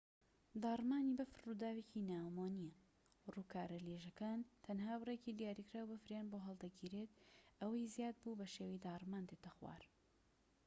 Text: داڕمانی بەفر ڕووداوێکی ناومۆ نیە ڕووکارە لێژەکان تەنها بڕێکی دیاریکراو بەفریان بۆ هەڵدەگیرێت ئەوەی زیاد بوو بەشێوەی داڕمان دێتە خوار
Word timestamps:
داڕمانی 0.63 1.17
بەفر 1.19 1.39
ڕووداوێکی 1.47 2.05
ناومۆ 2.11 2.47
نیە 2.57 2.75
ڕووکارە 3.33 3.77
لێژەکان 3.85 4.39
تەنها 4.65 4.93
بڕێکی 5.01 5.37
دیاریکراو 5.39 5.89
بەفریان 5.91 6.25
بۆ 6.31 6.37
هەڵدەگیرێت 6.45 7.11
ئەوەی 7.59 7.91
زیاد 7.95 8.15
بوو 8.21 8.39
بەشێوەی 8.41 8.83
داڕمان 8.85 9.23
دێتە 9.29 9.49
خوار 9.55 9.83